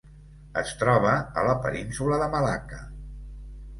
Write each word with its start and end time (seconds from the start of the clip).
Es 0.61 0.71
troba 0.83 1.11
a 1.41 1.45
la 1.49 1.55
Península 1.67 2.21
de 2.23 2.31
Malacca. 2.37 2.81